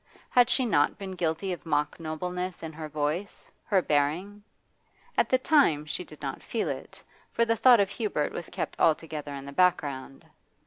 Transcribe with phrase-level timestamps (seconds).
[0.31, 4.41] Had she not been guilty of mock nobleness in her voice, her bearing?
[5.15, 8.79] At the time she did not feel it, for the thought of Hubert was kept
[8.79, 10.25] altogether in the background.